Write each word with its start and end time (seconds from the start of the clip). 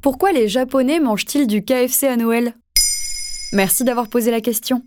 Pourquoi 0.00 0.32
les 0.32 0.48
Japonais 0.48 0.98
mangent-ils 0.98 1.46
du 1.46 1.64
KFC 1.64 2.08
à 2.08 2.16
Noël? 2.16 2.54
Merci 3.52 3.84
d'avoir 3.84 4.08
posé 4.08 4.30
la 4.30 4.40
question. 4.40 4.82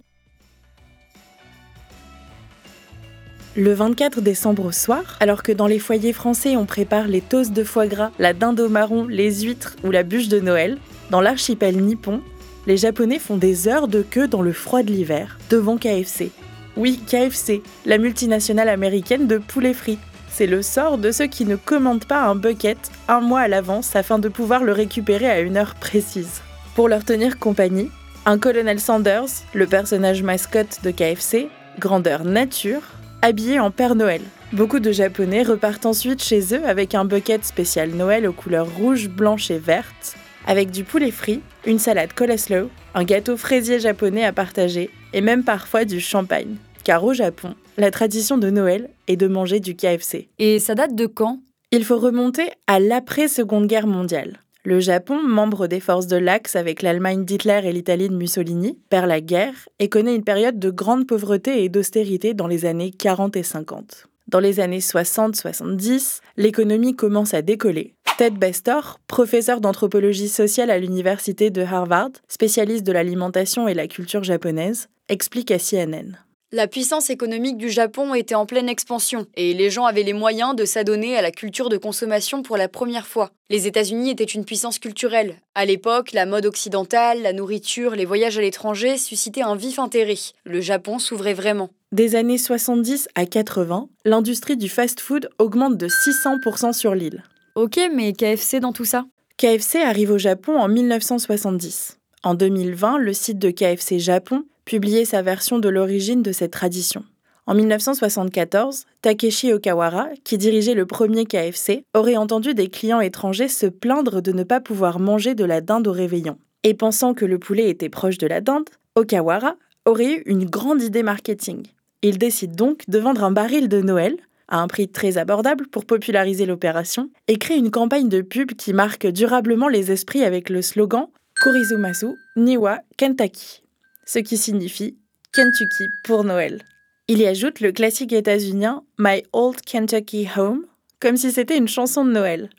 Le 3.55 3.71
24 3.71 4.19
décembre 4.19 4.65
au 4.65 4.71
soir, 4.73 5.15
alors 5.21 5.41
que 5.41 5.53
dans 5.53 5.67
les 5.67 5.79
foyers 5.79 6.11
français 6.11 6.57
on 6.57 6.65
prépare 6.65 7.07
les 7.07 7.21
toasts 7.21 7.53
de 7.53 7.63
foie 7.63 7.87
gras, 7.87 8.11
la 8.19 8.33
dinde 8.33 8.59
au 8.59 8.67
marron, 8.67 9.07
les 9.07 9.43
huîtres 9.43 9.77
ou 9.85 9.91
la 9.91 10.03
bûche 10.03 10.27
de 10.27 10.41
Noël, 10.41 10.77
dans 11.09 11.21
l'archipel 11.21 11.81
nippon, 11.81 12.21
les 12.67 12.75
Japonais 12.75 13.19
font 13.19 13.37
des 13.37 13.69
heures 13.69 13.87
de 13.87 14.01
queue 14.01 14.27
dans 14.27 14.41
le 14.41 14.51
froid 14.51 14.83
de 14.83 14.91
l'hiver, 14.91 15.39
devant 15.49 15.77
KFC. 15.77 16.31
Oui, 16.75 16.99
KFC, 17.07 17.63
la 17.85 17.97
multinationale 17.97 18.67
américaine 18.67 19.27
de 19.27 19.37
poulet 19.37 19.73
frit. 19.73 19.99
C'est 20.37 20.47
le 20.47 20.61
sort 20.61 20.97
de 20.97 21.13
ceux 21.13 21.27
qui 21.27 21.45
ne 21.45 21.55
commandent 21.55 22.03
pas 22.03 22.23
un 22.23 22.35
bucket 22.35 22.91
un 23.07 23.21
mois 23.21 23.39
à 23.39 23.47
l'avance 23.47 23.95
afin 23.95 24.19
de 24.19 24.27
pouvoir 24.27 24.65
le 24.65 24.73
récupérer 24.73 25.29
à 25.29 25.39
une 25.39 25.55
heure 25.55 25.75
précise. 25.75 26.41
Pour 26.75 26.89
leur 26.89 27.05
tenir 27.05 27.39
compagnie, 27.39 27.89
un 28.25 28.37
colonel 28.37 28.81
Sanders, 28.81 29.29
le 29.53 29.65
personnage 29.65 30.23
mascotte 30.23 30.81
de 30.83 30.91
KFC, 30.91 31.47
grandeur 31.79 32.25
nature, 32.25 32.81
habillé 33.21 33.61
en 33.61 33.71
Père 33.71 33.95
Noël. 33.95 34.19
Beaucoup 34.51 34.81
de 34.81 34.91
Japonais 34.91 35.43
repartent 35.43 35.85
ensuite 35.85 36.21
chez 36.21 36.53
eux 36.53 36.65
avec 36.65 36.95
un 36.95 37.05
bucket 37.05 37.45
spécial 37.45 37.91
Noël 37.91 38.27
aux 38.27 38.33
couleurs 38.33 38.69
rouge, 38.75 39.07
blanche 39.07 39.49
et 39.51 39.57
verte, 39.57 40.17
avec 40.45 40.69
du 40.69 40.83
poulet 40.83 41.11
frit, 41.11 41.39
une 41.65 41.79
salade 41.79 42.11
coleslaw, 42.11 42.69
un 42.93 43.03
gâteau 43.05 43.37
fraisier 43.37 43.79
japonais 43.79 44.25
à 44.25 44.33
partager 44.33 44.89
et 45.13 45.21
même 45.21 45.45
parfois 45.45 45.85
du 45.85 46.01
champagne. 46.01 46.57
Car 46.83 47.05
au 47.05 47.13
Japon, 47.13 47.55
la 47.77 47.91
tradition 47.91 48.37
de 48.37 48.49
Noël 48.49 48.89
est 49.07 49.17
de 49.17 49.27
manger 49.27 49.59
du 49.59 49.75
KFC. 49.75 50.29
Et 50.39 50.59
ça 50.59 50.75
date 50.75 50.95
de 50.95 51.05
quand? 51.05 51.41
Il 51.71 51.83
faut 51.83 51.97
remonter 51.97 52.49
à 52.67 52.79
l'après-seconde 52.79 53.67
guerre 53.67 53.87
mondiale. 53.87 54.39
Le 54.63 54.79
Japon, 54.79 55.21
membre 55.21 55.67
des 55.67 55.79
forces 55.79 56.07
de 56.07 56.15
l'Axe 56.15 56.55
avec 56.55 56.81
l'Allemagne 56.81 57.23
d'Hitler 57.23 57.61
et 57.65 57.71
l'Italie 57.71 58.09
de 58.09 58.15
Mussolini, 58.15 58.79
perd 58.89 59.07
la 59.07 59.21
guerre 59.21 59.69
et 59.77 59.89
connaît 59.89 60.15
une 60.15 60.23
période 60.23 60.57
de 60.57 60.69
grande 60.71 61.05
pauvreté 61.05 61.63
et 61.63 61.69
d'austérité 61.69 62.33
dans 62.33 62.47
les 62.47 62.65
années 62.65 62.91
40 62.91 63.35
et 63.35 63.43
50. 63.43 64.07
Dans 64.27 64.39
les 64.39 64.59
années 64.59 64.79
60-70, 64.79 66.21
l'économie 66.37 66.95
commence 66.95 67.35
à 67.35 67.43
décoller. 67.43 67.93
Ted 68.17 68.37
Bestor, 68.37 68.99
professeur 69.07 69.61
d'anthropologie 69.61 70.29
sociale 70.29 70.71
à 70.71 70.79
l'université 70.79 71.51
de 71.51 71.61
Harvard, 71.61 72.11
spécialiste 72.27 72.85
de 72.85 72.91
l'alimentation 72.91 73.67
et 73.67 73.73
la 73.73 73.87
culture 73.87 74.23
japonaise, 74.23 74.87
explique 75.09 75.51
à 75.51 75.59
CNN. 75.59 76.24
La 76.51 76.67
puissance 76.67 77.09
économique 77.09 77.57
du 77.57 77.71
Japon 77.71 78.13
était 78.13 78.35
en 78.35 78.45
pleine 78.45 78.69
expansion 78.69 79.25
et 79.35 79.55
les 79.55 79.71
gens 79.71 79.85
avaient 79.85 80.03
les 80.03 80.13
moyens 80.13 80.55
de 80.55 80.63
s'adonner 80.63 81.17
à 81.17 81.23
la 81.23 81.31
culture 81.31 81.69
de 81.69 81.77
consommation 81.77 82.43
pour 82.43 82.55
la 82.55 82.67
première 82.67 83.07
fois. 83.07 83.31
Les 83.49 83.65
États-Unis 83.65 84.11
étaient 84.11 84.23
une 84.23 84.45
puissance 84.45 84.77
culturelle. 84.77 85.37
À 85.55 85.65
l'époque, 85.65 86.11
la 86.13 86.27
mode 86.27 86.45
occidentale, 86.45 87.23
la 87.23 87.33
nourriture, 87.33 87.95
les 87.95 88.05
voyages 88.05 88.37
à 88.37 88.41
l'étranger 88.41 88.97
suscitaient 88.97 89.41
un 89.41 89.55
vif 89.55 89.79
intérêt. 89.79 90.19
Le 90.43 90.61
Japon 90.61 90.99
s'ouvrait 90.99 91.33
vraiment. 91.33 91.71
Des 91.91 92.15
années 92.15 92.37
70 92.37 93.09
à 93.15 93.25
80, 93.25 93.89
l'industrie 94.05 94.55
du 94.55 94.69
fast-food 94.69 95.29
augmente 95.39 95.77
de 95.77 95.87
600% 95.87 96.73
sur 96.73 96.93
l'île. 96.93 97.23
Ok, 97.55 97.79
mais 97.91 98.13
KFC 98.13 98.59
dans 98.59 98.71
tout 98.71 98.85
ça? 98.85 99.05
KFC 99.37 99.81
arrive 99.81 100.11
au 100.11 100.19
Japon 100.19 100.57
en 100.57 100.67
1970. 100.67 101.97
En 102.25 102.33
2020, 102.33 102.97
le 102.97 103.13
site 103.13 103.37
de 103.37 103.51
KFC 103.51 103.99
Japon 103.99 104.45
publiait 104.65 105.05
sa 105.05 105.21
version 105.21 105.59
de 105.59 105.69
l'origine 105.69 106.23
de 106.23 106.31
cette 106.31 106.53
tradition. 106.53 107.03
En 107.45 107.53
1974, 107.53 108.85
Takeshi 109.03 109.53
Okawara, 109.53 110.07
qui 110.23 110.39
dirigeait 110.39 110.73
le 110.73 110.87
premier 110.87 111.25
KFC, 111.25 111.83
aurait 111.93 112.17
entendu 112.17 112.55
des 112.55 112.67
clients 112.67 112.99
étrangers 112.99 113.47
se 113.47 113.67
plaindre 113.67 114.23
de 114.23 114.31
ne 114.31 114.41
pas 114.41 114.59
pouvoir 114.59 114.97
manger 114.97 115.35
de 115.35 115.45
la 115.45 115.61
dinde 115.61 115.87
au 115.87 115.91
réveillon. 115.91 116.39
Et 116.63 116.73
pensant 116.73 117.13
que 117.13 117.25
le 117.25 117.37
poulet 117.37 117.69
était 117.69 117.89
proche 117.89 118.17
de 118.17 118.25
la 118.25 118.41
dinde, 118.41 118.71
Okawara 118.95 119.53
aurait 119.85 120.15
eu 120.15 120.23
une 120.25 120.45
grande 120.45 120.81
idée 120.81 121.03
marketing. 121.03 121.67
Il 122.01 122.17
décide 122.17 122.55
donc 122.55 122.85
de 122.87 122.97
vendre 122.97 123.23
un 123.23 123.31
baril 123.31 123.69
de 123.69 123.81
Noël 123.81 124.17
à 124.47 124.63
un 124.63 124.67
prix 124.67 124.87
très 124.87 125.19
abordable 125.19 125.67
pour 125.67 125.85
populariser 125.85 126.47
l'opération 126.47 127.11
et 127.27 127.37
crée 127.37 127.57
une 127.57 127.69
campagne 127.69 128.09
de 128.09 128.21
pub 128.21 128.53
qui 128.53 128.73
marque 128.73 129.05
durablement 129.05 129.67
les 129.67 129.91
esprits 129.91 130.23
avec 130.23 130.49
le 130.49 130.63
slogan 130.63 131.09
Kurizumasu 131.45 132.17
Niwa 132.35 132.79
Kentucky, 132.97 133.61
ce 134.07 134.17
qui 134.17 134.35
signifie 134.35 134.97
Kentucky 135.31 135.89
pour 136.03 136.23
Noël. 136.23 136.63
Il 137.07 137.19
y 137.19 137.27
ajoute 137.27 137.59
le 137.59 137.71
classique 137.71 138.13
états-unien 138.13 138.83
My 138.97 139.21
Old 139.31 139.61
Kentucky 139.61 140.27
Home, 140.35 140.65
comme 140.99 141.17
si 141.17 141.31
c'était 141.31 141.59
une 141.59 141.67
chanson 141.67 142.03
de 142.03 142.09
Noël. 142.09 142.49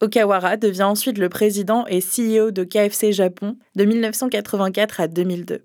Okawara 0.00 0.56
devient 0.56 0.84
ensuite 0.84 1.18
le 1.18 1.28
président 1.28 1.84
et 1.86 2.00
CEO 2.00 2.50
de 2.50 2.64
KFC 2.64 3.12
Japon 3.12 3.58
de 3.76 3.84
1984 3.84 5.00
à 5.00 5.08
2002. 5.08 5.60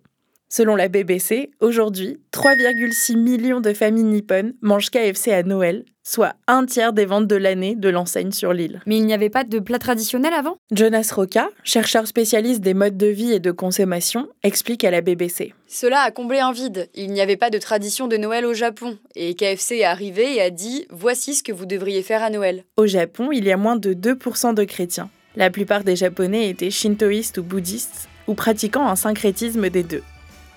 Selon 0.47 0.75
la 0.75 0.87
BBC, 0.87 1.51
aujourd'hui, 1.59 2.19
3,6 2.31 3.17
millions 3.17 3.61
de 3.61 3.73
familles 3.73 4.03
nippones 4.03 4.53
mangent 4.61 4.91
KFC 4.91 5.31
à 5.31 5.43
Noël, 5.43 5.83
soit 6.03 6.35
un 6.47 6.65
tiers 6.65 6.93
des 6.93 7.05
ventes 7.05 7.27
de 7.27 7.35
l'année 7.35 7.75
de 7.75 7.89
l'enseigne 7.89 8.31
sur 8.31 8.53
l'île. 8.53 8.79
Mais 8.85 8.97
il 8.97 9.05
n'y 9.05 9.13
avait 9.13 9.31
pas 9.31 9.43
de 9.43 9.59
plat 9.59 9.79
traditionnel 9.79 10.33
avant? 10.33 10.57
Jonas 10.71 11.11
Roca, 11.13 11.49
chercheur 11.63 12.05
spécialiste 12.05 12.61
des 12.61 12.75
modes 12.75 12.95
de 12.95 13.07
vie 13.07 13.33
et 13.33 13.39
de 13.39 13.51
consommation, 13.51 14.29
explique 14.43 14.83
à 14.83 14.91
la 14.91 15.01
BBC. 15.01 15.53
Cela 15.67 16.01
a 16.01 16.11
comblé 16.11 16.39
un 16.39 16.51
vide. 16.51 16.89
Il 16.93 17.11
n'y 17.11 17.21
avait 17.21 17.37
pas 17.37 17.49
de 17.49 17.57
tradition 17.57 18.07
de 18.07 18.17
Noël 18.17 18.45
au 18.45 18.53
Japon. 18.53 18.99
Et 19.15 19.33
KFC 19.33 19.77
est 19.77 19.83
arrivé 19.83 20.35
et 20.35 20.41
a 20.41 20.51
dit 20.51 20.85
Voici 20.91 21.33
ce 21.33 21.43
que 21.43 21.51
vous 21.51 21.65
devriez 21.65 22.03
faire 22.03 22.21
à 22.21 22.29
Noël. 22.29 22.63
Au 22.77 22.85
Japon, 22.85 23.29
il 23.31 23.45
y 23.45 23.51
a 23.51 23.57
moins 23.57 23.77
de 23.77 23.93
2% 23.93 24.53
de 24.53 24.63
chrétiens. 24.63 25.09
La 25.35 25.49
plupart 25.49 25.83
des 25.83 25.95
Japonais 25.95 26.49
étaient 26.49 26.71
shintoïstes 26.71 27.39
ou 27.39 27.43
bouddhistes, 27.43 28.07
ou 28.27 28.35
pratiquant 28.35 28.87
un 28.87 28.95
syncrétisme 28.95 29.69
des 29.69 29.83
deux. 29.83 30.03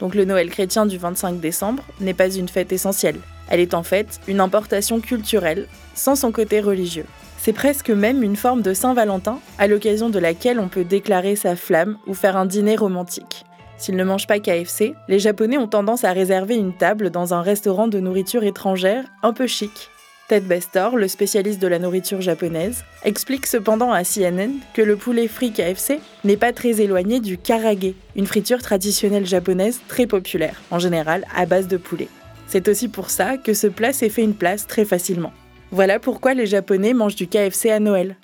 Donc 0.01 0.15
le 0.15 0.25
Noël 0.25 0.51
chrétien 0.51 0.87
du 0.87 0.99
25 0.99 1.41
décembre 1.41 1.83
n'est 2.01 2.15
pas 2.15 2.31
une 2.31 2.49
fête 2.49 2.73
essentielle. 2.73 3.21
Elle 3.49 3.61
est 3.61 3.75
en 3.75 3.83
fait 3.83 4.21
une 4.29 4.41
importation 4.41 5.01
culturelle, 5.01 5.67
sans 5.95 6.15
son 6.15 6.33
côté 6.33 6.61
religieux. 6.61 7.07
C'est 7.39 7.53
presque 7.53 7.91
même 7.91 8.23
une 8.23 8.37
forme 8.37 8.63
de 8.63 8.75
Saint-Valentin, 8.75 9.41
à 9.59 9.67
l'occasion 9.67 10.11
de 10.11 10.19
laquelle 10.19 10.61
on 10.61 10.69
peut 10.69 10.85
déclarer 10.85 11.37
sa 11.37 11.57
flamme 11.57 11.97
ou 12.07 12.15
faire 12.15 12.37
un 12.37 12.47
dîner 12.47 12.77
romantique. 12.77 13.45
S'ils 13.77 13.97
ne 13.97 14.05
mangent 14.05 14.27
pas 14.27 14.41
KFC, 14.41 14.95
les 15.07 15.21
Japonais 15.21 15.57
ont 15.57 15.69
tendance 15.69 16.05
à 16.05 16.13
réserver 16.13 16.57
une 16.57 16.77
table 16.77 17.11
dans 17.11 17.33
un 17.33 17.43
restaurant 17.43 17.87
de 17.87 18.01
nourriture 18.01 18.43
étrangère 18.43 19.05
un 19.23 19.33
peu 19.33 19.47
chic. 19.47 19.91
Ted 20.29 20.47
Bestor, 20.47 20.97
le 20.97 21.09
spécialiste 21.09 21.59
de 21.59 21.67
la 21.67 21.79
nourriture 21.79 22.21
japonaise, 22.21 22.85
explique 23.03 23.47
cependant 23.47 23.93
à 23.93 24.05
CNN 24.05 24.59
que 24.75 24.83
le 24.83 24.97
poulet 24.97 25.27
frit 25.27 25.53
KFC 25.53 26.01
n'est 26.23 26.37
pas 26.37 26.53
très 26.53 26.83
éloigné 26.83 27.21
du 27.21 27.39
karage, 27.39 27.95
une 28.15 28.27
friture 28.27 28.61
traditionnelle 28.61 29.25
japonaise 29.25 29.81
très 29.89 30.07
populaire, 30.07 30.61
en 30.71 30.79
général 30.79 31.25
à 31.35 31.47
base 31.47 31.67
de 31.67 31.79
poulet. 31.79 32.09
C'est 32.47 32.69
aussi 32.69 32.89
pour 32.89 33.09
ça 33.09 33.39
que 33.39 33.55
ce 33.55 33.69
plat 33.69 33.95
s'est 33.95 34.11
fait 34.11 34.23
une 34.23 34.35
place 34.35 34.67
très 34.67 34.85
facilement. 34.85 35.33
Voilà 35.71 35.99
pourquoi 35.99 36.35
les 36.35 36.47
Japonais 36.47 36.93
mangent 36.93 37.17
du 37.17 37.27
KFC 37.27 37.71
à 37.71 37.81
Noël. 37.81 38.17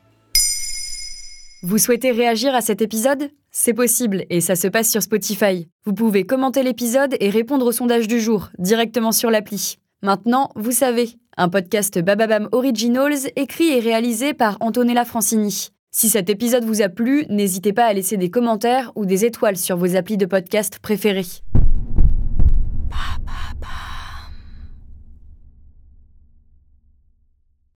Vous 1.62 1.78
souhaitez 1.78 2.10
réagir 2.10 2.54
à 2.54 2.60
cet 2.60 2.82
épisode? 2.82 3.30
C'est 3.50 3.72
possible 3.72 4.26
et 4.28 4.42
ça 4.42 4.56
se 4.56 4.68
passe 4.68 4.90
sur 4.90 5.02
Spotify. 5.02 5.68
Vous 5.86 5.94
pouvez 5.94 6.24
commenter 6.24 6.62
l'épisode 6.62 7.16
et 7.20 7.30
répondre 7.30 7.64
au 7.64 7.72
sondage 7.72 8.08
du 8.08 8.20
jour 8.20 8.50
directement 8.58 9.12
sur 9.12 9.30
l'appli. 9.30 9.78
Maintenant, 10.04 10.50
vous 10.54 10.70
savez, 10.70 11.16
un 11.38 11.48
podcast 11.48 11.98
Bababam 11.98 12.50
Originals 12.52 13.30
écrit 13.36 13.70
et 13.70 13.80
réalisé 13.80 14.34
par 14.34 14.58
Antonella 14.60 15.06
Francini. 15.06 15.70
Si 15.90 16.10
cet 16.10 16.28
épisode 16.28 16.66
vous 16.66 16.82
a 16.82 16.90
plu, 16.90 17.24
n'hésitez 17.30 17.72
pas 17.72 17.86
à 17.86 17.92
laisser 17.94 18.18
des 18.18 18.28
commentaires 18.28 18.92
ou 18.96 19.06
des 19.06 19.24
étoiles 19.24 19.56
sur 19.56 19.78
vos 19.78 19.96
applis 19.96 20.18
de 20.18 20.26
podcast 20.26 20.78
préférés. 20.78 21.24